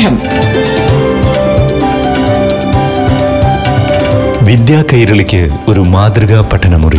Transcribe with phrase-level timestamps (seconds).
[0.00, 0.18] പാഠം
[4.44, 6.98] വിദ്യാ കൈരളിക്ക് ഒരു മാതൃകാ പഠനമുറി.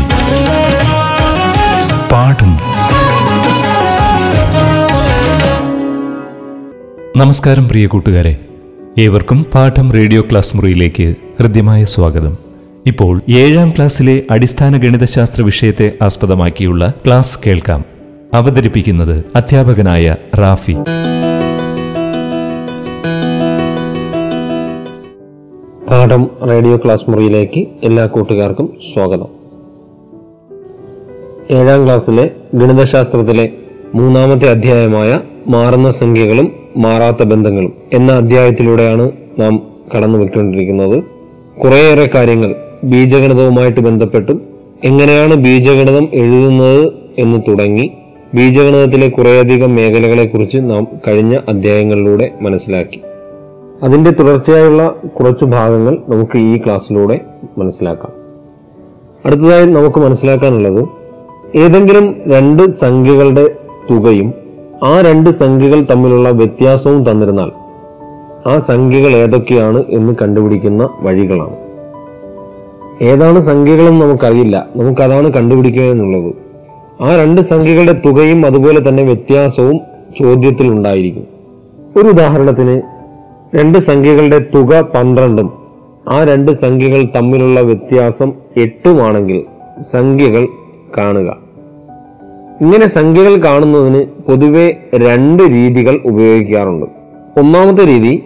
[2.11, 2.57] പാഠം.
[7.17, 8.35] നമസ്കാരം പ്രിയ കൂട്ടുകാരെ.
[8.99, 12.37] ഏവർക്കും പാഠം റേഡിയോ ക്ലാസ് മുറിയിലേക്ക് ഹൃദ്യമായ സ്വാഗതം.
[12.87, 17.85] ഇപ്പോൾ ഏഴാം ക്ലാസ്സിലെ അടിസ്ഥാന ഗണിതശാസ്ത്ര വിഷയത്തെ ആസ്പദമാക്കിയുള്ള ക്ലാസ് കേൾക്കാം.
[18.33, 20.75] അവതരിപ്പിക്കുന്നത് അധ്യാപകനായ റാഫി.
[25.91, 29.27] പാഠം റേഡിയോ ക്ലാസ് മുറിയിലേക്ക് എല്ലാ കൂട്ടുകാർക്കും സ്വാഗതം.
[31.51, 33.49] ഏഴാം ക്ലാസ്സിലെ ഗണിതശാസ്ത്രത്തിലെ
[33.95, 39.61] മൂന്നാമത്തെ അധ്യായമായ മാറുന്ന സംഖ്യകളും മാറാത്ത ബന്ധങ്ങളും എന്ന അധ്യായത്തിലൂടെയാണ് നാം
[39.95, 41.03] കടന്നു പോയിക്കൊണ്ടിരിക്കുന്നത്
[41.63, 44.41] കുറേയേറെ കാര്യങ്ങൾ ബീജഗണിതവുമായിട്ട് ബന്ധപ്പെട്ടും
[44.83, 47.91] എങ്ങനെയാണ് ബീജഗണിതം എഴുതുന്നത് എന്ന് തുടങ്ങി
[48.33, 53.01] ബീജഗണിതത്തിലെ കുറേയധികം മേഖലകളെക്കുറിച്ച് നാം കഴിഞ്ഞ അധ്യായങ്ങളിലൂടെ മനസ്സിലാക്കി.
[53.83, 57.21] അതിന്റെ തുടർച്ചയായുള്ള കുറച്ച് ഭാഗങ്ങൾ നമുക്ക് ഈ ക്ലാസ്സിലൂടെ
[57.57, 58.11] മനസ്സിലാക്കാം.
[59.25, 60.87] അടുത്തതായി നമുക്ക് മനസ്സിലാക്കാനുള്ളത്
[61.55, 63.55] ഏതെങ്കിലും രണ്ട് സംഖ്യകളുടെ
[63.91, 64.33] തുകയും
[64.83, 67.51] ആ രണ്ട് സംഖ്യകൾ തമ്മിലുള്ള വ്യത്യാസവും തന്നിരുന്നാൽ
[68.47, 71.55] ആ സംഖ്യകൾ ഏതൊക്കെയാണ് എന്ന് കണ്ടുപിടിക്കുന്ന വഴികളാണ്.
[73.01, 74.67] ഏതാണ് സംഖ്യകളെന്ന് നമുക്കറിയില്ല.
[74.75, 76.33] നമുക്കതാണ് കണ്ടുപിടിക്കുക എന്നുള്ളത്.
[77.01, 79.79] ആ രണ്ട് സംഖ്യകളുടെ തുകയും അതുപോലെ തന്നെ വ്യത്യാസവും
[80.19, 81.23] ചോദ്യത്തിൽ ഉണ്ടായിരിക്കും
[81.97, 82.90] ഒരു ഉദാഹരണത്തിന്
[83.55, 85.53] രണ്ട് സംഖ്യകളുടെ തുക പന്ത്രണ്ടും
[86.07, 89.45] ആ രണ്ട് സംഖ്യകൾ തമ്മിലുള്ള വ്യത്യാസം എട്ടുമാണെങ്കിൽ
[89.81, 90.47] സംഖ്യകൾ
[90.97, 91.37] കാണുക.
[92.61, 96.85] ഇങ്ങനെ സംഖ്യകൾ കാണുന്നതിന് പൊതുവെ രണ്ട് രീതികൾ ഉപയോഗിക്കാറുണ്ട്.
[97.39, 98.23] ഒന്നാമത്തെ രീതി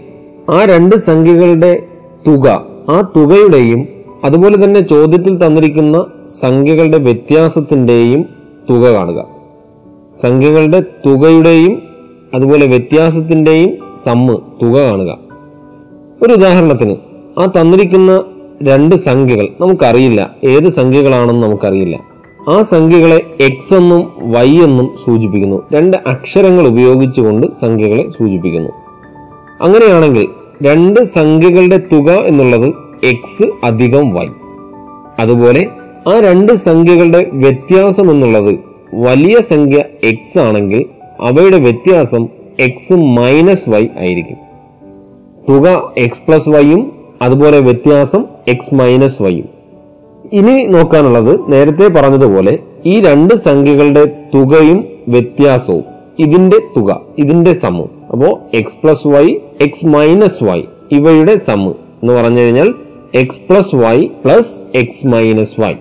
[0.49, 1.83] ആ രണ്ട് സംഖ്യകളുടെ
[2.27, 3.87] തുക ആ തുകയുടെയും
[4.23, 8.25] അതുപോലെ തന്നെ ചോദ്യത്തിൽ തന്നിരിക്കുന്ന സംഖ്യകളുടെ വ്യത്യാസത്തിന്റെയും
[8.69, 9.25] തുക കാണുക.
[10.21, 11.81] സംഖ്യകളുടെ തുകയുടെയും
[12.35, 15.17] അതുപോലെ വ്യത്യാസത്തിന്റെയും സമ്മ് തുക കാണുക.
[16.23, 16.95] ഒരു ഉദാഹരണത്തിന്
[17.39, 18.23] ആ തന്നിരിക്കുന്ന
[18.63, 20.35] രണ്ട് സംഖ്യകൾ നമുക്കറിയില്ല.
[20.43, 21.99] ഏത് സംഖ്യകളാണെന്ന് നമുക്കറിയില്ല.
[22.49, 25.67] ആ സംഖ്യകളെ എക്സ് എന്നും വൈ എന്നും സൂചിപ്പിക്കുന്നു.
[25.73, 28.69] രണ്ട് അക്ഷരങ്ങൾ ഉപയോഗിച്ചുകൊണ്ട് സംഖ്യകളെ സൂചിപ്പിക്കുന്നു.
[29.61, 30.27] അങ്ങനെയാണെങ്കിൽ
[30.63, 32.73] രണ്ട് സംഖ്യകളുടെ തുക എന്നുള്ളത്
[33.03, 34.27] എക്സ് അധികം വൈ
[35.19, 35.67] അതുപോലെ
[36.07, 38.59] ആ രണ്ട് സംഖ്യകളുടെ വ്യത്യാസം എന്നുള്ളത്
[38.93, 40.85] വലിയ സംഖ്യ എക്സ് ആണെങ്കിൽ
[41.19, 42.23] അവയുടെ വ്യത്യാസം
[42.59, 44.37] എക്സ് മൈനസ് വൈ ആയിരിക്കും.
[45.49, 49.47] തുക എക്സ് പ്ലസ് വൈയും അതുപോലെ വ്യത്യാസം എക്സ് മൈനസ് വൈയും
[50.33, 54.03] ഇനി നോക്കാനുള്ളത് നേരത്തെ പറഞ്ഞതുപോലെ ഈ രണ്ട് സംഖ്യകളുടെ
[54.35, 55.83] തുകയും വ്യത്യാസവും
[56.19, 59.25] ഇതിന്റെ തുക ഇതിന്റെ സമം അപ്പോൾ X plus Y
[59.61, 60.59] X minus Y
[60.91, 62.69] ഇവയുടെ സമ്മ് എന്ന് പറഞ്ഞു കഴിഞ്ഞാൽ
[63.13, 65.73] X plus Y plus X minus Y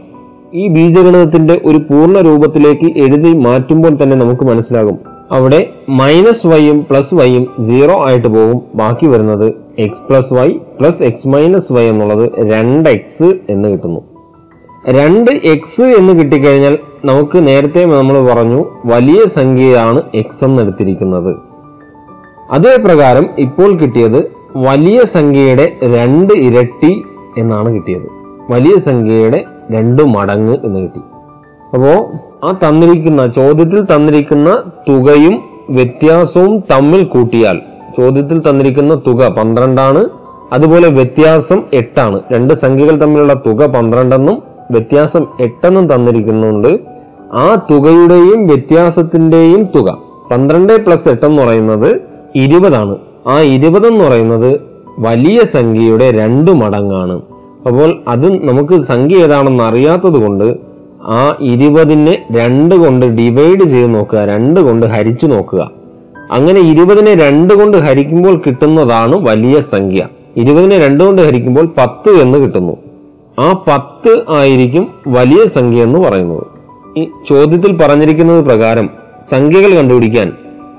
[0.54, 4.98] ഈ ബീജഗണിതത്തിന്റെ ഒരു പൂർണ രൂപത്തിലേക്ക് എഴുതി മാറ്റുമ്പോൾ തന്നെ നമുക്ക് മനസ്സിലാകും
[5.32, 8.62] അവിടെ മൈനസ് വൈയും പ്ലസ് വൈയും സീറോ ആയിട്ട് പോകും.
[8.74, 14.00] ബാക്കി വരുന്നത് X plus Y plus X minus Y എന്നുള്ളത് രണ്ട് എക്സ് എന്ന് കിട്ടുന്നു.
[14.88, 21.36] രണ്ട് എക്സ് എന്ന് കിട്ടിക്കഴിഞ്ഞാൽ നമുക്ക് നേരത്തെ നമ്മൾ പറഞ്ഞു വലിയ സംഖ്യയാണ് എക്സ് എന്ന് എടുത്തിരിക്കുന്നത്.
[22.50, 27.04] അതേ പ്രകാരം ഇപ്പോൾ കിട്ടിയത് വലിയ സംഖ്യയുടെ രണ്ട് ഇരട്ടി
[27.38, 28.06] എന്നാണ് കിട്ടിയത്.
[28.50, 31.00] വലിയ സംഖ്യയുടെ രണ്ട് മടങ്ങ് എന്ന് കിട്ടി.
[31.74, 32.12] അപ്പോ
[32.44, 35.34] ആ തന്നിരിക്കുന്ന ചോദ്യത്തിൽ തന്നിരിക്കുന്ന തുകയും
[35.70, 37.56] വ്യത്യാസവും തമ്മിൽ കൂട്ടിയാൽ
[37.96, 40.02] ചോദ്യത്തിൽ തന്നിരിക്കുന്ന തുക പന്ത്രണ്ടാണ്
[40.52, 42.20] അതുപോലെ വ്യത്യാസം എട്ടാണ്.
[42.32, 46.80] രണ്ട് സംഖ്യകൾ തമ്മിലുള്ള തുക പന്ത്രണ്ടെന്നും വ്യത്യാസം എട്ടെന്നും തന്നിരിക്കുന്നുണ്ട്.
[47.32, 49.98] ആ തുകയുടെയും വ്യത്യാസത്തിന്റെയും തുക
[50.30, 52.00] പന്ത്രണ്ട് പ്ലസ് എട്ട് എന്ന് പറയുന്നത്
[52.34, 52.96] ഇരുപതാണ്.
[53.26, 54.60] ആ ഇരുപത് എന്ന് പറയുന്നത്
[54.98, 57.16] വലിയ സംഖ്യയുടെ രണ്ട് മടങ്ങാണ്.
[57.66, 60.73] അപ്പോൾ അത് നമുക്ക് സംഖ്യ ഏതാണെന്ന് അറിയാത്തത് കൊണ്ട്
[61.06, 65.70] ആ ഇരുപതിനെ രണ്ട് കൊണ്ട് ഡിവൈഡ് ചെയ്ത് നോക്കുക രണ്ട് കൊണ്ട് ഹരിച്ചു നോക്കുക.
[66.32, 70.06] അങ്ങനെ ഇരുപതിനെ രണ്ട് കൊണ്ട് ഹരിക്കുമ്പോൾ കിട്ടുന്നതാണ് വലിയ സംഖ്യ.
[70.36, 72.76] ഇരുപതിനെ രണ്ട് കൊണ്ട് ഹരിക്കുമ്പോൾ പത്ത് എന്ന് കിട്ടുന്നു.
[73.40, 76.46] ആ പത്ത് ആയിരിക്കും വലിയ സംഖ്യ എന്ന് പറയുന്നത്.
[76.96, 80.32] ഈ ചോദ്യത്തിൽ പറഞ്ഞിരിക്കുന്നത് പ്രകാരം സംഖ്യകൾ കണ്ടുപിടിക്കാൻ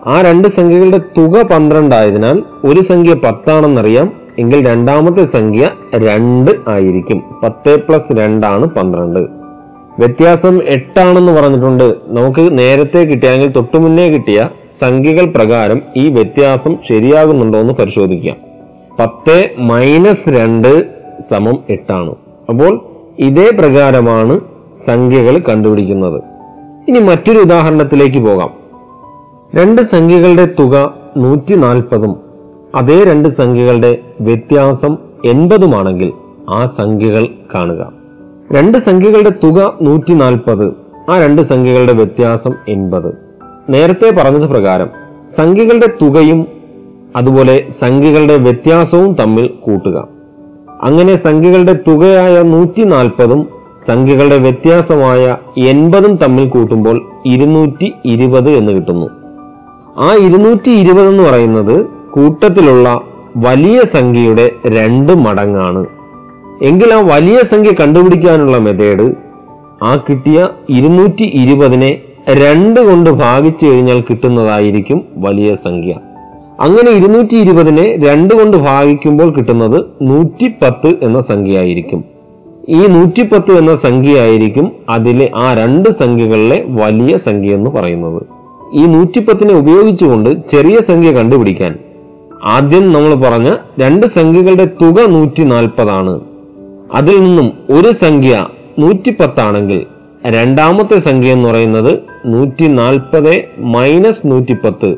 [0.07, 7.23] ആ രണ്ട് സംഖ്യകളുടെ തുക പന്ത്രണ്ടായതിനാൽ ഒരു സംഖ്യ പത്താണെന്നറിയാം എങ്കിൽ രണ്ടാമത്തെ സംഖ്യ രണ്ട് ആയിരിക്കും.
[7.43, 9.44] പത്ത് പ്ലസ് രണ്ടാണ് പന്ത്രണ്ട്.
[9.99, 11.93] വ്യത്യാസം എട്ടാണെന്ന് പറഞ്ഞിട്ടുണ്ട്.
[12.07, 18.35] നമുക്ക് നേരത്തെ കിട്ടിയ അല്ലെങ്കിൽ തൊട്ടു മുന്നേ കിട്ടിയ സംഖ്യകൾ പ്രകാരം ഈ വ്യത്യാസം ശരിയാകുന്നുണ്ടോ എന്ന് പരിശോധിക്കാം.
[18.99, 20.83] പത്ത് മൈനസ് രണ്ട്
[21.19, 22.15] സമം എട്ടാണ്.
[22.49, 22.85] അപ്പോൾ
[23.19, 24.39] ഇതേ പ്രകാരമാണ്
[24.75, 26.21] സംഖ്യകൾ കണ്ടുപിടിക്കുന്നത്.
[26.87, 28.49] ഇനി മറ്റൊരു ഉദാഹരണത്തിലേക്ക് പോകാം.
[29.55, 32.15] രണ്ട് സംഖ്യകളുടെ തുക നൂറ്റി നാൽപ്പതും
[32.75, 36.11] അതേ രണ്ട് സംഖ്യകളുടെ വ്യത്യാസം എൺപതുമാണെങ്കിൽ
[36.49, 38.04] ആ സംഖ്യകൾ കാണുക.
[38.51, 40.73] രണ്ട് സംഖ്യകളുടെ തുക നൂറ്റി നാൽപ്പത്
[41.11, 43.17] ആ രണ്ട് സംഖ്യകളുടെ വ്യത്യാസം എൺപത്.
[43.69, 44.89] നേരത്തെ പറഞ്ഞത് പ്രകാരം
[45.27, 46.45] സംഖ്യകളുടെ തുകയും
[47.15, 50.07] അതുപോലെ സംഖ്യകളുടെ വ്യത്യാസവും തമ്മിൽ കൂട്ടുക.
[50.81, 53.47] അങ്ങനെ സംഖ്യകളുടെ തുകയായ നൂറ്റി നാൽപ്പതും
[53.85, 59.07] സംഖ്യകളുടെ വ്യത്യാസമായ എൺപതും തമ്മിൽ കൂട്ടുമ്പോൾ ഇരുന്നൂറ്റി ഇരുപത് എന്ന് കിട്ടുന്നു.
[59.97, 63.01] ആ ഇരുന്നൂറ്റി ഇരുപത് എന്ന് പറയുന്നത് കൂട്ടത്തിലുള്ള
[63.37, 65.85] വലിയ സംഖ്യയുടെ രണ്ട് മടങ്ങാണ്.
[66.65, 69.05] എങ്കിൽ ആ വലിയ സംഖ്യ കണ്ടുപിടിക്കാനുള്ള മെത്തേഡ്
[69.83, 75.93] ആ കിട്ടിയ ഇരുന്നൂറ്റി ഇരുപതിനെ രണ്ട് കൊണ്ട് ഭാഗിച്ചു കഴിഞ്ഞാൽ കിട്ടുന്നതായിരിക്കും വലിയ സംഖ്യ.
[76.59, 82.03] അങ്ങനെ ഇരുന്നൂറ്റി ഇരുപതിനെ രണ്ട് കൊണ്ട് ഭാഗിക്കുമ്പോൾ കിട്ടുന്നത് നൂറ്റി പത്ത് എന്ന സംഖ്യയായിരിക്കും.
[82.69, 88.21] ഈ നൂറ്റിപ്പത്ത് എന്ന സംഖ്യയായിരിക്കും അതിലെ ആ രണ്ട് സംഖ്യകളിലെ വലിയ സംഖ്യ എന്ന് പറയുന്നത്.
[88.73, 91.75] ഈ നൂറ്റിപ്പത്തിനെ ഉപയോഗിച്ചുകൊണ്ട് ചെറിയ സംഖ്യ കണ്ടുപിടിക്കാൻ
[92.43, 96.15] ആദ്യം നമ്മൾ പറഞ്ഞ രണ്ട് സംഖ്യകളുടെ തുക നൂറ്റി നാൽപ്പതാണ്
[96.95, 98.47] അതിൽ നിന്നും ഒരു സംഖ്യ
[98.79, 99.85] നൂറ്റിപ്പത്താണെങ്കിൽ
[100.25, 104.95] രണ്ടാമത്തെ സംഖ്യ എന്ന് പറയുന്നത് നൂറ്റി നാൽപ്പത് മൈനസ് നൂറ്റിപ്പത്ത്.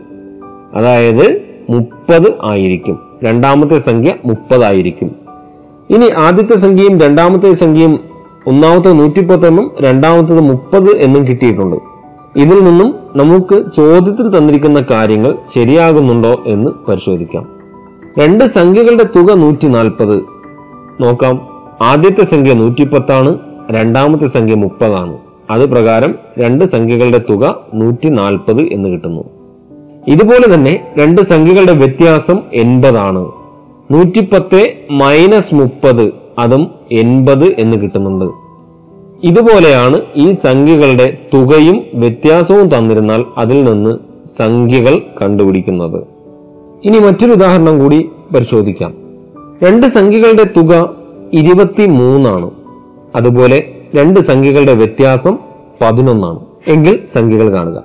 [0.74, 3.00] അതായത് മുപ്പത് ആയിരിക്കും.
[3.24, 5.16] രണ്ടാമത്തെ സംഖ്യ മുപ്പതായിരിക്കും
[5.90, 8.00] ഇനി ആദ്യത്തെ സംഖ്യയും രണ്ടാമത്തെ സംഖ്യയും
[8.48, 11.76] ഒന്നാമത്തെ നൂറ്റിപ്പത്തൊന്നും രണ്ടാമത്തത് മുപ്പത് എന്നും കിട്ടിയിട്ടുണ്ട്.
[12.36, 17.48] ഇതിൽ നിന്നും നമുക്ക് ചോദ്യത്തിൽ തന്നിരിക്കുന്ന കാര്യങ്ങൾ ശരിയാകുന്നുണ്ടോ എന്ന് പരിശോധിക്കാം.
[18.20, 20.24] രണ്ട് സംഖ്യകളുടെ തുക നൂറ്റി നാൽപ്പത്
[21.02, 21.47] നോക്കാം.
[21.82, 23.40] ആദ്യത്തെ സംഖ്യ നൂറ്റിപ്പത്താണ്
[23.72, 25.18] രണ്ടാമത്തെ സംഖ്യ മുപ്പതാണ്.
[25.50, 29.24] അത് പ്രകാരം രണ്ട് സംഖ്യകളുടെ തുക നൂറ്റി നാൽപ്പത് എന്ന് കിട്ടുന്നു.
[30.08, 33.32] ഇതുപോലെ തന്നെ രണ്ട് സംഖ്യകളുടെ വ്യത്യാസം എൺപതാണ്.
[33.92, 38.26] നൂറ്റിപ്പത്ത് മൈനസ് മുപ്പത് അതും എൺപത് എന്ന് കിട്ടുന്നുണ്ട്.
[39.24, 46.04] ഇതുപോലെയാണ് ഈ സംഖ്യകളുടെ തുകയും വ്യത്യാസവും തന്നിരുന്നാൽ അതിൽ നിന്ന് സംഖ്യകൾ കണ്ടുപിടിക്കുന്നത്.
[46.84, 48.94] ഇനി മറ്റൊരു ഉദാഹരണം കൂടി പരിശോധിക്കാം.
[49.64, 50.98] രണ്ട് സംഖ്യകളുടെ തുക
[51.34, 52.52] ഇരുപത്തി മൂന്നാണ്
[53.16, 53.64] അതുപോലെ
[53.96, 55.38] രണ്ട് സംഖ്യകളുടെ വ്യത്യാസം
[55.82, 56.40] പതിനൊന്നാണ്.
[56.68, 57.84] എങ്കിൽ സംഖ്യകൾ കാണുക.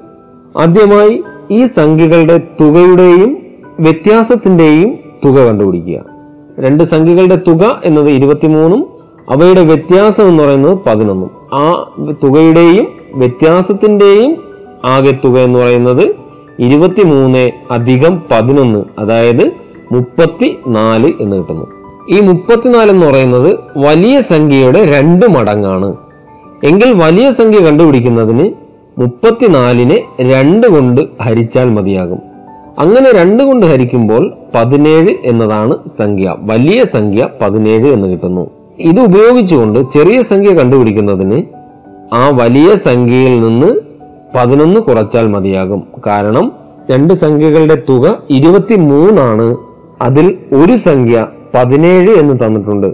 [0.58, 3.36] ആദ്യമായി ഈ സംഖ്യകളുടെ തുകയുടെയും
[3.80, 6.04] വ്യത്യാസത്തിന്റെയും തുക കണ്ടുപിടിക്കുക.
[6.58, 8.86] രണ്ട് സംഖ്യകളുടെ തുക എന്നത് ഇരുപത്തിമൂന്നും
[9.30, 11.30] അവയുടെ വ്യത്യാസം എന്ന് പറയുന്നത് പതിനൊന്നും.
[11.52, 11.84] ആ
[12.22, 14.36] തുകയുടെയും വ്യത്യാസത്തിന്റെയും
[14.84, 16.14] ആകെ തുക എന്ന് പറയുന്നത്
[16.58, 19.52] ഇരുപത്തിമൂന്ന് അധികം പതിനൊന്ന് അതായത്
[19.92, 21.81] മുപ്പത്തി നാല് എന്ന് കിട്ടുന്നു.
[22.10, 25.96] ഈ മുപ്പത്തിനാല് എന്ന് പറയുന്നത് വലിയ സംഖ്യയുടെ രണ്ട് മടങ്ങാണ്.
[26.64, 28.50] എങ്കിൽ വലിയ സംഖ്യ കണ്ടുപിടിക്കുന്നതിന്
[28.98, 32.18] മുപ്പത്തിനാലിനെ രണ്ട് കൊണ്ട് ഹരിച്ചാൽ മതിയാകും.
[32.78, 36.34] അങ്ങനെ രണ്ട് കൊണ്ട് ഹരിക്കുമ്പോൾ പതിനേഴ് എന്നതാണ് സംഖ്യ.
[36.38, 38.50] വലിയ സംഖ്യ പതിനേഴ് എന്ന് കിട്ടുന്നു.
[38.78, 41.42] ഇത് ഉപയോഗിച്ചുകൊണ്ട് ചെറിയ സംഖ്യ കണ്ടുപിടിക്കുന്നതിന്
[42.14, 43.74] ആ വലിയ സംഖ്യയിൽ നിന്ന്
[44.34, 45.82] പതിനൊന്ന് കുറച്ചാൽ മതിയാകും.
[46.06, 46.52] കാരണം
[46.90, 49.56] രണ്ട് സംഖ്യകളുടെ തുക ഇരുപത്തി മൂന്നാണ്
[50.02, 52.86] അതിൽ ഒരു സംഖ്യ പതിനേഴ് എന്ന് തന്നിട്ടുണ്ട്.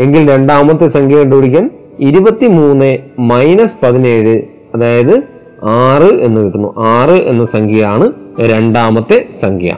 [0.00, 1.70] എങ്കിൽ രണ്ടാമത്തെ സംഖ്യ കണ്ടുപിടിക്കാൻ
[2.00, 4.42] ഇരുപത്തി മൂന്ന് മൈനസ് പതിനേഴ്
[4.74, 5.22] അതായത്
[5.64, 6.74] ആറ് എന്ന് കിട്ടുന്നു.
[6.78, 9.76] ആറ് എന്ന സംഖ്യയാണ് രണ്ടാമത്തെ സംഖ്യ.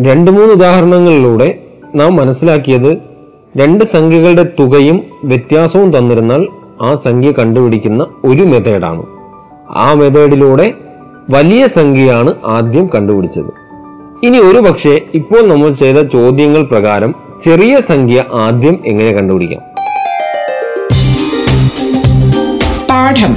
[0.00, 1.58] രണ്ട് മൂന്ന് ഉദാഹരണങ്ങളിലൂടെ
[1.94, 2.98] നാം മനസ്സിലാക്കിയത്
[3.56, 6.46] രണ്ട് സംഖ്യകളുടെ തുകയും വ്യത്യാസവും തന്നിരുന്നാൽ
[6.82, 9.02] ആ സംഖ്യ കണ്ടുപിടിക്കുന്ന ഒരു മെത്തേഡാണ്.
[9.70, 10.74] ആ മെത്തേഡിലൂടെ
[11.30, 13.50] വലിയ സംഖ്യയാണ് ആദ്യം കണ്ടുപിടിച്ചത്.
[14.26, 19.60] ഇനി ഒരു പക്ഷേ ഇപ്പോൾ നമ്മൾ ചെയ്ത ചോദ്യങ്ങൾ പ്രകാരം ചെറിയ സംഖ്യ ആദ്യം എങ്ങനെ കണ്ടുപിടിക്കാം?
[22.86, 23.36] പാഠം.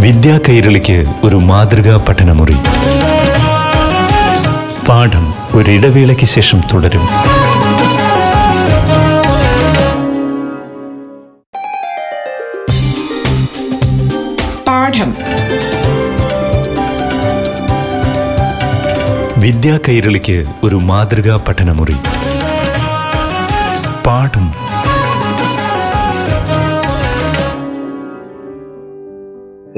[0.00, 2.56] വിദ്യാ കൈരളിക്ക് ഒരു മാതൃകാ പഠനമുറി.
[4.88, 7.06] പാഠം ഒരിടവേളയ്ക്ക് ശേഷം തുടരും.
[14.66, 15.27] പാഠം.
[19.48, 21.92] വിദ്യാ കൈരളിക്ക് ഒരു മാതൃകാ പഠനമുറി.
[24.06, 24.52] പാഠം.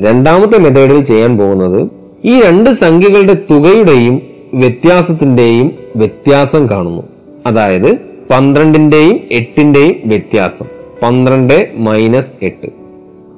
[0.05, 1.89] രണ്ടാമത്തെ മെത്തേഡിൽ ചെയ്യാൻ പോകുന്നത്
[2.25, 4.23] ഈ രണ്ട് സംഖ്യകളുടെ തുകയുടെയും
[4.55, 7.03] വ്യത്യാസത്തിന്റെയും വ്യത്യാസം കാണുന്നു.
[7.47, 7.95] അതായത്
[8.31, 10.67] പന്ത്രണ്ടിന്റെയും എട്ടിന്റെയും വ്യത്യാസം.
[11.03, 12.67] പന്ത്രണ്ട് മൈനസ് എട്ട്.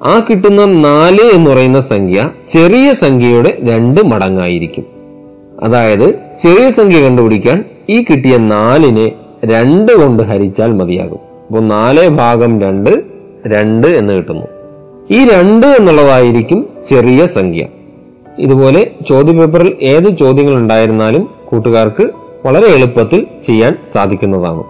[0.03, 4.92] ആ കിട്ടുന്ന നാല് എന്ന് പറയുന്ന സംഖ്യ ചെറിയ സംഖ്യയുടെ രണ്ട് മടങ്ങായിരിക്കും.
[5.63, 9.11] അതായത് ചെറിയ സംഖ്യ കണ്ടുപിടിക്കാൻ ഈ കിട്ടിയ നാലിനെ
[9.45, 11.19] രണ്ട് കൊണ്ട് ഹരിച്ചാൽ മതിയാകും.
[11.47, 13.03] അപ്പോൾ നാല് ഭാഗം രണ്ട്
[13.47, 14.47] രണ്ട് എന്ന് കിട്ടുന്നു.
[15.11, 17.67] ഈ രണ്ട് എന്നുള്ളതായിരിക്കും ചെറിയ സംഖ്യ.
[18.39, 22.09] ഇതുപോലെ ചോദ്യപേപ്പറിൽ ഏത് ചോദ്യങ്ങൾ ഉണ്ടായിരുന്നാലും കൂട്ടുകാർക്ക്
[22.45, 24.63] വളരെ എളുപ്പത്തിൽ ചെയ്യാൻ സാധിക്കുന്നതാണ്.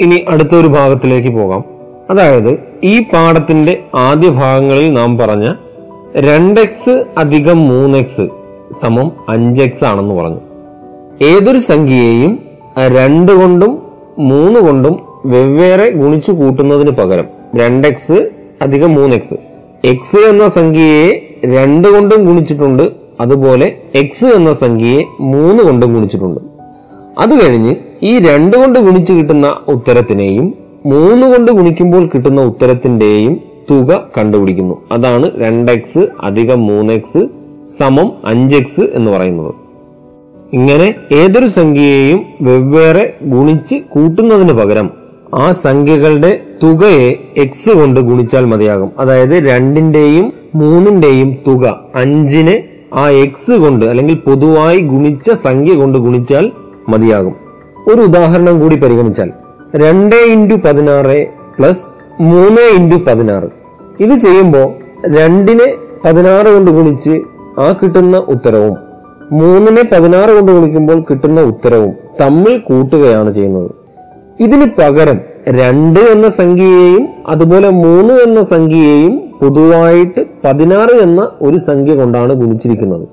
[0.00, 1.64] ഇനി അടുത്തൊരു ഭാഗത്തിലേക്ക് പോകാം.
[2.10, 5.54] അതായത് ഈ പാഠത്തിന്റെ ആദ്യ ഭാഗങ്ങളിൽ നാം പറഞ്ഞ
[6.16, 10.40] രണ്ട് എക്സ് അധികം മൂന്ന് എക്സ് സമം അഞ്ച് എക്സ് ആണെന്ന് പറഞ്ഞു.
[11.22, 12.38] ഏതൊരു സംഖ്യയെയും
[12.88, 13.82] രണ്ട് കൊണ്ടും
[14.18, 18.30] മൂന്ന് കൊണ്ടും വെവ്വേറെ ഗുണിച്ചു കൂട്ടുന്നതിന് പകരം രണ്ട് എക്സ്
[18.62, 19.34] അധികം മൂന്ന് എക്സ്
[19.84, 26.40] എക്സ് എന്ന സംഖ്യയെ രണ്ട് കൊണ്ടും ഗുണിച്ചിട്ടുണ്ട് അതുപോലെ എക്സ് എന്ന സംഖ്യയെ മൂന്ന് കൊണ്ടും ഗുണിച്ചിട്ടുണ്ട്.
[27.18, 30.54] അത് കഴിഞ്ഞ് ഈ രണ്ട് കൊണ്ട് ഗുണിച്ച് കിട്ടുന്ന ഉത്തരത്തിനെയും
[30.86, 33.40] മൂന്ന് കൊണ്ട് ഗുണിക്കുമ്പോൾ കിട്ടുന്ന ഉത്തരത്തിന്റെയും
[33.70, 34.74] തുക കണ്ടുപിടിക്കുന്നു.
[34.92, 39.54] അതാണ് രണ്ട് എക്സ് അധികം മൂന്ന് എക്സ് സമം അഞ്ച് എക്സ് എന്ന് പറയുന്നത്.
[40.52, 44.90] ഇങ്ങനെ ഏതൊരു സംഖ്യയെയും വെവ്വേറെ ഗുണിച്ച് കൂട്ടുന്നതിന് പകരം
[45.34, 48.92] ആ സംഖ്യകളുടെ തുകയെ എക്സ് കൊണ്ട് ഗുണിച്ചാൽ മതിയാകും.
[48.98, 56.52] അതായത് രണ്ടിന്റെയും മൂന്നിന്റെയും തുക അഞ്ചിനെ ആ എക്സ് കൊണ്ട് അല്ലെങ്കിൽ പൊതുവായി ഗുണിച്ച സംഖ്യ കൊണ്ട് ഗുണിച്ചാൽ
[56.88, 57.34] മതിയാകും.
[57.88, 59.32] ഒരു ഉദാഹരണം കൂടി പരിഗണിച്ചാൽ
[59.76, 61.26] രണ്ട് ഇന്റു പതിനാറ്
[61.58, 61.86] പ്ലസ്
[62.20, 63.48] മൂന്ന് ഇന്റു പതിനാറ്.
[64.00, 64.72] ഇത് ചെയ്യുമ്പോൾ
[65.16, 67.22] രണ്ടിനെ പതിനാറ് കൊണ്ട് ഗുണിച്ച്
[67.58, 68.76] ആ കിട്ടുന്ന ഉത്തരവും
[69.32, 73.70] മൂന്നിനെ പതിനാറ് കൊണ്ട് വിളിക്കുമ്പോൾ കിട്ടുന്ന ഉത്തരവും തമ്മിൽ കൂട്ടുകയാണ് ചെയ്യുന്നത്.
[74.40, 82.32] ഇതിന് പകരം രണ്ട് എന്ന സംഖ്യയെയും അതുപോലെ മൂന്ന് എന്ന സംഖ്യയെയും പൊതുവായിട്ട് പതിനാറ് എന്ന ഒരു സംഖ്യ കൊണ്ടാണ്
[82.32, 83.06] ഗുണിച്ചിരിക്കുന്നത്.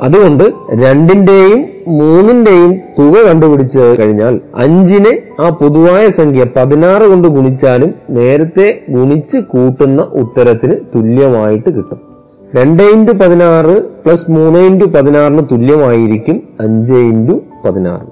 [0.00, 9.38] അതുകൊണ്ട് രണ്ടിന്റെയും മൂന്നിന്റെയും തുക കണ്ടുപിടിച്ച് കഴിഞ്ഞാൽ അഞ്ചിനെ ആ പൊതുവായ സംഖ്യ പതിനാറ് കൊണ്ട് ഗുണിച്ചാലും നേരത്തെ ഗുണിച്ച്
[9.38, 12.09] കൂട്ടുന്ന ഉത്തരത്തിന് തുല്യമായിട്ട് കിട്ടും.
[12.54, 18.06] രണ്ട് ഇന്റു പതിനാറ് പ്ലസ് മൂന്ന് ഇന്റു പതിനാറിന് തുല്യമായിരിക്കും അഞ്ച് ഇന്റു പതിനാറ്.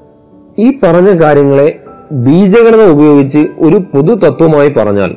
[0.59, 1.81] ഈ പറഞ്ഞ കാര്യങ്ങളെ
[2.13, 5.17] ബീജഗണിതം ഉപയോഗിച്ച് ഒരു പൊതു തത്വമായി പറഞ്ഞാൽ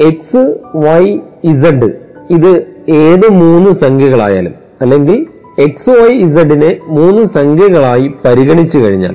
[0.00, 0.42] എക്സ്
[0.74, 1.90] വൈ ഇസഡ്
[2.30, 5.26] ഇത് ഏത് മൂന്ന് സംഖ്യകളായാലും അല്ലെങ്കിൽ
[5.58, 9.14] എക്സ് വൈ ഇസഡിനെ മൂന്ന് സംഖ്യകളായി പരിഗണിച്ചു കഴിഞ്ഞാൽ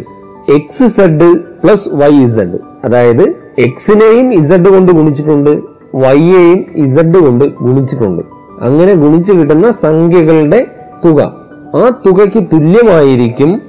[0.55, 5.53] X Z plus Y Z അതായത് എക്സിനെയും ഇസഡ് കൊണ്ട് ഗുണിച്ചിട്ടുണ്ട്
[5.95, 8.36] വൈയെയും ഇസഡ് കൊണ്ട് ഗുണിച്ചിട്ടുണ്ട്.
[8.61, 10.67] അങ്ങനെ ഗുണിച്ചു കിട്ടുന്ന സംഖ്യകളുടെ
[11.05, 11.21] തുക.
[11.75, 13.61] ആ തുകയ്ക്ക് തുല്യമായിരിക്കും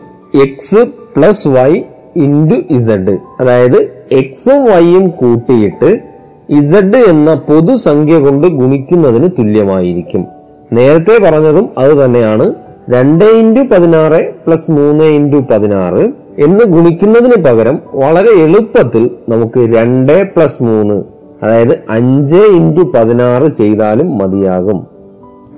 [0.43, 0.85] X
[1.17, 1.83] plus Y
[2.17, 6.01] into Z അതായത് എക്സും വൈയും കൂട്ടിയിട്ട്
[6.49, 10.27] ഇസഡ് എന്ന പൊതുസംഖ്യ കൊണ്ട് ഗുണിക്കുന്നതിന് തുല്യമായിരിക്കും.
[10.73, 12.55] നേരത്തെ പറഞ്ഞതും അത് തന്നെയാണ്.
[12.91, 20.63] രണ്ട് ഇന്റു പതിനാറ് പ്ലസ് മൂന്ന് ഇന്റു പതിനാറ് എന്ന് ഗുണിക്കുന്നതിന് പകരം വളരെ എളുപ്പത്തിൽ നമുക്ക് രണ്ട് പ്ലസ്
[20.63, 24.87] മൂന്ന് അതായത് അഞ്ച് ഇന്റു പതിനാറ് ചെയ്താലും മതിയാകും.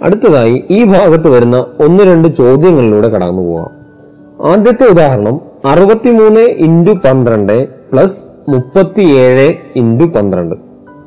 [0.02, 3.70] അടുത്തതായി ഈ ഭാഗത്ത് വരുന്ന ഒന്ന് രണ്ട് ചോദ്യങ്ങളിലൂടെ കടന്നു പോവാം.
[4.52, 10.54] ആദ്യത്തെ ഉദാഹരണം അറുപത്തിമൂന്ന് ഇന്റു പന്ത്രണ്ട് പ്ലസ് മുപ്പത്തിയേഴ് ഇന്റു പന്ത്രണ്ട്.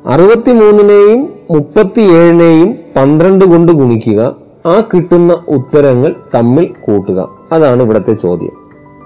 [0.06, 4.36] അറുപത്തിമൂന്നിനെയും മുപ്പത്തിയേഴിനെയും പന്ത്രണ്ട് കൊണ്ട് ഗുണിക്കുക.
[4.66, 7.28] ആ കിട്ടുന്ന ഉത്തരങ്ങൾ തമ്മിൽ കൂട്ടുക.
[7.52, 8.52] അതാണ് ഇവിടുത്തെ ചോദ്യം.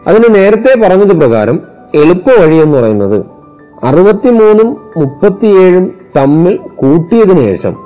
[0.07, 1.61] അതിന് നേരത്തെ പറഞ്ഞത് പ്രകാരം
[1.95, 3.38] എളുപ്പ വഴി എന്ന് പറയുന്നത്
[3.85, 7.77] അറുപത്തിമൂന്നും മുപ്പത്തിയേഴും തമ്മിൽ കൂട്ടിയതിനു ശേഷം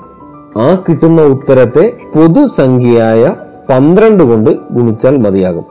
[0.56, 3.34] ആ കിട്ടുന്ന ഉത്തരത്തെ പൊതുസംഖ്യയായ
[3.68, 5.64] പന്ത്രണ്ട് കൊണ്ട് ഗുണിച്ചാൽ മതിയാകും.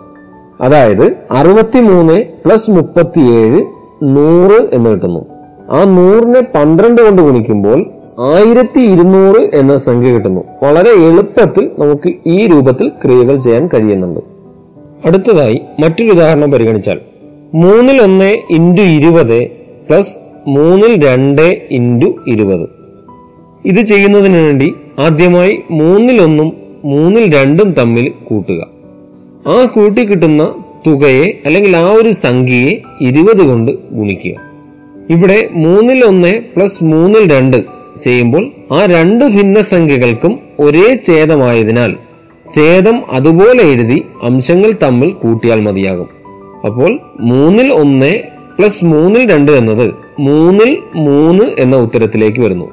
[0.62, 3.62] അതായത് അറുപത്തിമൂന്ന് പ്ലസ് മുപ്പത്തിയേഴ്
[4.04, 5.26] നൂറ് എന്ന് കിട്ടുന്നു.
[5.72, 7.86] ആ നൂറിനെ പന്ത്രണ്ട് കൊണ്ട് ഗുണിക്കുമ്പോൾ
[8.20, 10.42] ആയിരത്തി ഇരുന്നൂറ് എന്ന സംഖ്യ കിട്ടുന്നു.
[10.64, 14.20] വളരെ എളുപ്പത്തിൽ നമുക്ക് ഈ രൂപത്തിൽ ക്രിയകൾ ചെയ്യാൻ കഴിയുന്നുണ്ട്.
[15.06, 17.00] അടുത്തതായി മറ്റൊരു ഉദാഹരണം പരിഗണിച്ചാൽ
[17.54, 19.61] മൂന്നിൽ ഒന്ന് ഇന്റു ഇരുപത്
[19.92, 22.70] പ്ലസ് മൂന്നിൽ രണ്ട് ഇന്റു ഇരുപത്.
[23.66, 26.54] ഇത് ചെയ്യുന്നതിന് വേണ്ടി ആദ്യമായി മൂന്നിൽ ഒന്നും
[26.86, 28.68] മൂന്നിൽ രണ്ടും തമ്മിൽ കൂട്ടുക.
[29.48, 30.56] ആ കൂട്ടി കിട്ടുന്ന
[30.88, 34.36] തുകയെ അല്ലെങ്കിൽ ആ ഒരു സംഖ്യയെ ഇരുപത് കൊണ്ട് ഗുണിക്കുക.
[35.10, 37.58] ഇവിടെ മൂന്നിൽ ഒന്ന് പ്ലസ് മൂന്നിൽ രണ്ട്
[38.04, 41.96] ചെയ്യുമ്പോൾ ആ രണ്ട് ഭിന്നസംഖ്യകൾക്കും ഒരേ ഛേദമായതിനാൽ
[42.56, 46.10] ഛേദം അതുപോലെ എഴുതി അംശങ്ങൾ തമ്മിൽ കൂട്ടിയാൽ മതിയാകും.
[46.66, 48.20] അപ്പോൾ മൂന്നിൽ ഒന്ന്
[48.62, 52.72] പ്ലസ് മൂന്നിൽ രണ്ട് എന്നത് മൂന്നിൽ മൂന്ന് എന്ന ഉത്തരത്തിലേക്ക് വരുന്നു.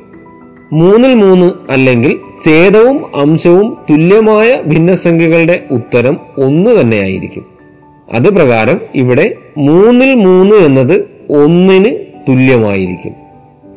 [0.73, 7.47] മൂന്നിൽ മൂന്ന് അല്ലെങ്കിൽ ഛേദവും അംശവും തുല്യമായ ഭിന്നസംഖ്യകളുടെ ഉത്തരം ഒന്ന് തന്നെയായിരിക്കും.
[8.13, 11.97] അത് പ്രകാരം ഇവിടെ മൂന്നിൽ മൂന്ന് എന്നത് ഒന്നിന്
[12.29, 13.13] തുല്യമായിരിക്കും.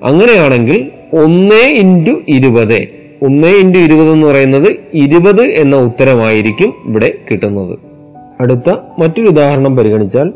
[0.03, 2.87] അങ്ങനെയാണെങ്കിൽ ഒന്ന് ഇന്റു ഇരുപത്
[3.21, 7.79] ഒന്ന് ഇന്റു ഇരുപത് എന്ന് പറയുന്നത് ഇരുപത് എന്ന ഉത്തരമായിരിക്കും ഇവിടെ കിട്ടുന്നത്.
[8.41, 10.33] അടുത്ത മറ്റൊരു ഉദാഹരണം പരിഗണിച്ചാൽ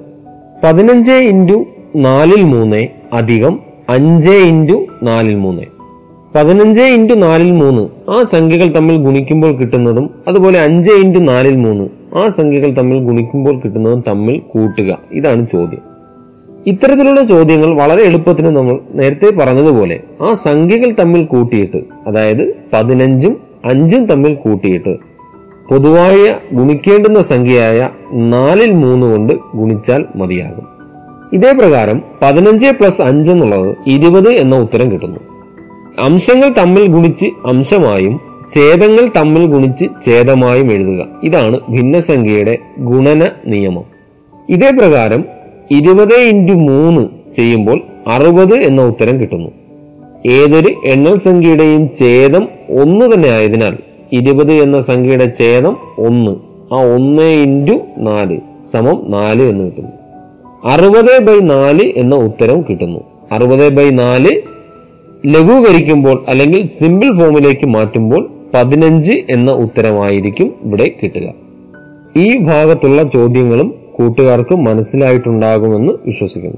[0.66, 5.62] പതിനഞ്ച് ഇന്റു നാലിൽ മൂന്ന് അധികം അഞ്ച് ഇന്റു നാലിൽ മൂന്ന്.
[6.36, 12.28] പതിനഞ്ച് ഇന്റു നാലിൽ മൂന്ന് ആ സംഖ്യകൾ തമ്മിൽ ഗുണിക്കുമ്പോൾ കിട്ടുന്നതും അതുപോലെ അഞ്ച് ഇന്റു നാലിൽ മൂന്ന് ആ
[12.28, 14.98] സംഖ്യകൾ തമ്മിൽ ഗുണിക്കുമ്പോൾ കിട്ടുന്നതും തമ്മിൽ കൂട്ടുക.
[15.12, 15.80] ഇതാണ് ചോദ്യം.
[16.68, 24.34] ഇത്തരത്തിലുള്ള ചോദ്യങ്ങൾ വളരെ എളുപ്പത്തിന് നമ്മൾ നേരത്തെ പറഞ്ഞതുപോലെ ആ സംഖ്യകൾ തമ്മിൽ കൂട്ടിയിട്ട് അതായത് പതിനഞ്ചും അഞ്ചും തമ്മിൽ
[24.34, 25.15] കൂട്ടിയിട്ട്
[25.70, 30.68] പൊതുവായ ഗുണിക്കേണ്ടുന്ന സംഖ്യയായ നാലിൽ മൂന്ന് കൊണ്ട് ഗുണിച്ചാൽ മതിയാകും.
[31.34, 35.20] ഇതേ പ്രകാരം പതിനഞ്ച് പ്ലസ് അഞ്ച് എന്നുള്ളത് ഇരുപത് എന്ന ഉത്തരം കിട്ടുന്നു.
[36.00, 38.20] അംശങ്ങൾ തമ്മിൽ ഗുണിച്ച് അംശമായും
[38.56, 41.06] ഛേദങ്ങൾ തമ്മിൽ ഗുണിച്ച് ഛേദമായും എഴുതുക.
[41.24, 43.84] ഇതാണ് ഭിന്നസംഖ്യയുടെ ഗുണന നിയമം.
[44.50, 45.26] ഇതേ പ്രകാരം
[45.72, 49.50] ഇരുപത് ഇന്റു മൂന്ന് ചെയ്യുമ്പോൾ അറുപത് എന്ന ഉത്തരം കിട്ടുന്നു.
[50.26, 53.78] ഏതൊരു എണ്ണൽ സംഖ്യയുടെയും ഛേദം ഒന്ന് തന്നെ ആയതിനാൽ
[54.16, 56.32] ഇരുപത് എന്ന സംഖ്യയുടെ ഛേദം ഒന്ന്.
[56.74, 58.40] ആ ഒന്ന് ഇന്റു നാല്
[58.72, 59.92] സമം നാല് എന്ന് കിട്ടുന്നു.
[60.68, 63.00] അറുപത് ബൈ നാല് എന്ന ഉത്തരം കിട്ടുന്നു.
[63.32, 64.42] അറുപത് ബൈ നാല്
[65.26, 71.34] ലഘൂകരിക്കുമ്പോൾ അല്ലെങ്കിൽ സിമ്പിൾ ഫോമിലേക്ക് മാറ്റുമ്പോൾ പതിനഞ്ച് എന്ന ഉത്തരമായിരിക്കും ഇവിടെ കിട്ടുക.
[72.18, 76.58] ഈ ഭാഗത്തുള്ള ചോദ്യങ്ങളും കൂട്ടുകാർക്ക് മനസ്സിലായിട്ടുണ്ടാകുമെന്ന് വിശ്വസിക്കുന്നു.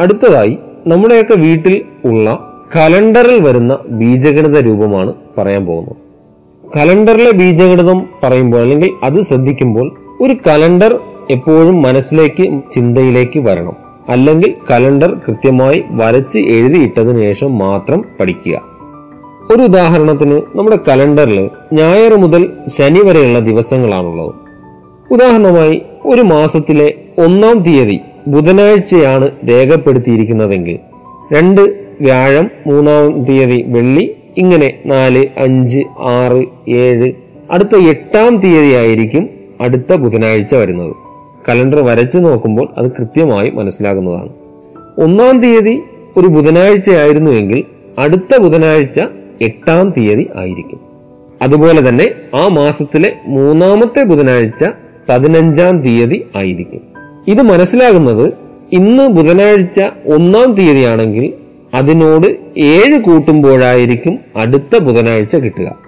[0.00, 6.09] അടുത്തതായി നമ്മുടെയൊക്കെ വീട്ടിൽ ഉള്ള കലണ്ടറിൽ വരുന്ന ബീജഗണിത രൂപമാണ് പറയാൻ പോകുന്നത്.
[6.76, 10.98] കലണ്ടറിലെ ബീജഗണിതം പറയുമ്പോൾ അല്ലെങ്കിൽ അത് ശ്രദ്ധിക്കുമ്പോൾ ഒരു കലണ്ടർ
[11.30, 13.76] എപ്പോഴും മനസ്സിലേക്ക് ചിന്തയിലേക്ക് വരണം.
[14.08, 18.62] അല്ലെങ്കിൽ കലണ്ടർ കൃത്യമായി വരച്ച് എഴുതിയിട്ടതിന് ശേഷം മാത്രം പഠിക്കുക.
[19.50, 24.34] ഒരു ഉദാഹരണത്തിന് നമ്മുടെ കലണ്ടറിൽ ഞായർ മുതൽ ശനി വരെയുള്ള ദിവസങ്ങളാണുള്ളത്.
[25.12, 30.78] ഉദാഹരണമായി ഒരു മാസത്തിലെ ഒന്നാം തീയതി ബുധനാഴ്ചയാണ് രേഖപ്പെടുത്തിയിരിക്കുന്നതെങ്കിൽ
[31.32, 31.60] രണ്ട്
[32.00, 37.12] വ്യാഴം മൂന്നാം തീയതി വെള്ളി ഇങ്ങനെ നാല് അഞ്ച് ആറ് ഏഴ്
[37.50, 39.28] അടുത്ത എട്ടാം തീയതി ആയിരിക്കും
[39.60, 40.94] അടുത്ത ബുധനാഴ്ച വരുന്നത്.
[41.48, 44.28] കലണ്ടർ വരച്ചു നോക്കുമ്പോൾ അത് കൃത്യമായി മനസ്സിലാകുന്നതാണ്.
[45.00, 45.80] ഒന്നാം തീയതി
[46.16, 47.64] ഒരു ബുധനാഴ്ച ആയിരുന്നുവെങ്കിൽ
[47.98, 49.00] അടുത്ത ബുധനാഴ്ച
[49.42, 50.80] എട്ടാം തീയതി ആയിരിക്കും.
[51.42, 54.64] അതുപോലെ തന്നെ ആ മാസത്തിലെ മൂന്നാമത്തെ ബുധനാഴ്ച
[55.08, 56.80] പതിനഞ്ചാം തീയതി ആയിരിക്കും.
[57.28, 58.32] ഇത് മനസ്സിലാകുന്നത്
[58.72, 61.34] ഇന്ന് ബുധനാഴ്ച ഒന്നാം തീയതിയാണെങ്കിൽ
[61.74, 62.26] അതിനോട്
[62.60, 65.78] ഏഴ് കൂട്ടുമ്പോഴായിരിക്കും അടുത്ത ബുധനാഴ്ച കിട്ടുക.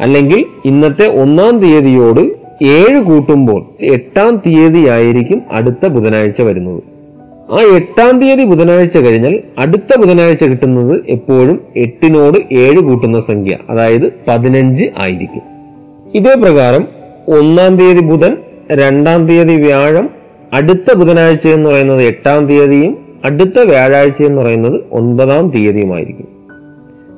[0.00, 2.20] അല്ലെങ്കിൽ ഇന്നത്തെ ഒന്നാം തീയതിയോട്
[2.64, 6.82] ഏഴ് കൂട്ടുമ്പോൾ എട്ടാം തീയതി ആയിരിക്കും അടുത്ത ബുധനാഴ്ച വരുന്നത്.
[7.52, 14.86] ആ എട്ടാം തീയതി ബുധനാഴ്ച കഴിഞ്ഞാൽ അടുത്ത ബുധനാഴ്ച കിട്ടുന്നത് എപ്പോഴും എട്ടിനോട് ഏഴ് കൂട്ടുന്ന സംഖ്യ അതായത് പതിനഞ്ച്
[14.98, 15.42] ആയിരിക്കും.
[16.14, 16.88] ഇതേ പ്രകാരം
[17.28, 18.36] ഒന്നാം തീയതി ബുധൻ
[18.72, 20.10] രണ്ടാം തീയതി വ്യാഴം
[20.52, 26.28] അടുത്ത ബുധനാഴ്ച എന്ന് പറയുന്നത് എട്ടാം തീയതിയും അടുത്ത വ്യാഴാഴ്ച എന്ന് പറയുന്നത് ഒൻപതാം തീയതിയുമായിരിക്കും.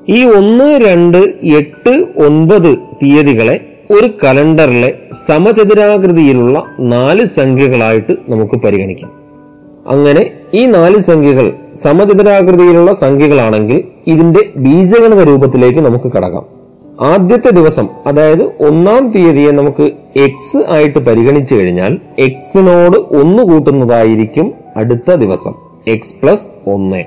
[0.09, 9.13] ഈ ഒന്ന് രണ്ട് എട്ട് ഒൻപത് തീയതികളെ ഒരു കലണ്ടറിലെ സമചതുരാകൃതിയിലുള്ള നാല് സംഖ്യകളായിട്ട് നമുക്ക് പരിഗണിക്കാം.
[9.87, 16.47] അങ്ങനെ ഈ നാല് സംഖ്യകൾ സമചതുരാകൃതിയിലുള്ള സംഖ്യകളാണെങ്കിൽ ഇതിന്റെ ബീജഗണിത രൂപത്തിലേക്ക് നമുക്ക് കടക്കാം.
[17.01, 25.66] ആദ്യത്തെ ദിവസം അതായത് ഒന്നാം തീയതിയെ നമുക്ക് എക്സ് ആയിട്ട് പരിഗണിച്ചു കഴിഞ്ഞാൽ എക്സിനോട് ഒന്ന് കൂട്ടുന്നതായിരിക്കും അടുത്ത ദിവസം.
[25.89, 27.05] എക്സ് പ്ലസ് ഒന്ന്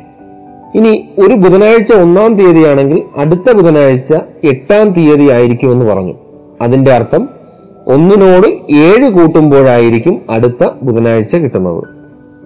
[0.76, 4.14] ഇനി ഒരു ബുധനാഴ്ച ഒന്നാം തീയതിയാണെങ്കിൽ അടുത്ത ബുധനാഴ്ച
[4.44, 6.14] എട്ടാം തീയതി ആയിരിക്കും എന്ന് പറഞ്ഞു.
[6.62, 7.30] അതിന്റെ അർത്ഥം
[7.88, 11.84] ഒന്നിനോട് ഏഴ് കൂട്ടുമ്പോഴായിരിക്കും അടുത്ത ബുധനാഴ്ച കിട്ടുന്നത്.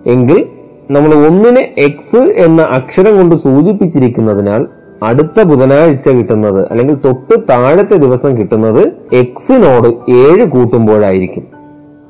[0.09, 0.45] എങ്കിൽ
[0.91, 4.67] നമ്മൾ ഒന്നിനെ എക്സ് എന്ന അക്ഷരം കൊണ്ട് സൂചിപ്പിച്ചിരിക്കുന്നതിനാൽ
[5.03, 11.43] അടുത്ത ബുധനാഴ്ച കിട്ടുന്നത് അല്ലെങ്കിൽ തൊട്ട് താഴത്തെ ദിവസം കിട്ടുന്നത് എക്സിനോട് ഏഴ് കൂട്ടുമ്പോഴായിരിക്കും.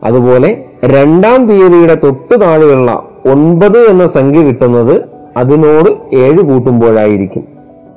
[0.03, 5.05] അതുപോലെ രണ്ടാം തീയതിയുടെ തൊട്ട് താഴെയുള്ള ഒൻപത് എന്ന സംഖ്യ കിട്ടുന്നത്
[5.37, 7.43] അതിനോട് ഏഴ് കൂട്ടുമ്പോഴായിരിക്കും.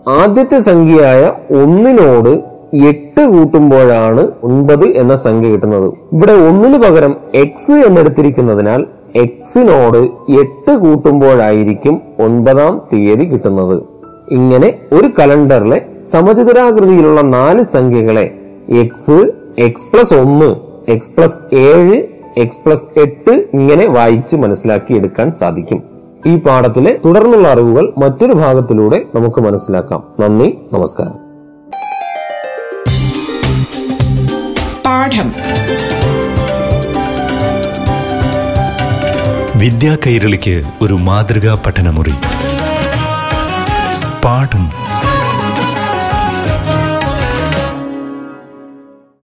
[0.08, 5.92] ആദ്യത്തെ സംഖ്യയായ ഒന്നിനോട് എട്ട് കൂട്ടുമ്പോഴാണ് ഒൻപത് എന്ന സംഖ്യ കിട്ടുന്നത്.
[6.12, 8.86] ഇവിടെ ഒന്നിന് പകരം എക്സ് എന്നെടുത്തിരിക്കുന്നതിനാൽ
[9.16, 9.98] എക്സിനോട്
[10.40, 13.82] എട്ട് കൂട്ടുമ്പോഴായിരിക്കും ഒൻപതാം തീയതി കിട്ടുന്നത്.
[14.30, 20.54] ഇങ്ങനെ ഒരു കലണ്ടറിലെ സമചതുരാകൃതിയിലുള്ള നാല് സംഖ്യകളെ എക്സ് എക്സ് പ്ലസ് ഒന്ന്
[20.90, 22.02] എക്സ് പ്ലസ് ഏഴ്
[22.38, 25.82] എക്സ് പ്ലസ് എട്ട് ഇങ്ങനെ വായിച്ച് മനസ്സിലാക്കി എടുക്കാൻ സാധിക്കും.
[26.26, 30.04] ഈ പാഠത്തിലെ തുടർന്നുള്ള അറിവുകൾ മറ്റൊരു ഭാഗത്തിലൂടെ നമുക്ക് മനസ്സിലാക്കാം.
[30.20, 31.12] നന്ദി നമസ്കാരം.
[34.86, 35.32] പാഠം.
[39.58, 42.14] വിദ്യാ കൈരളിക്ക് ഒരു മാതൃകാ പഠനമുറി.
[44.24, 44.85] പാഠം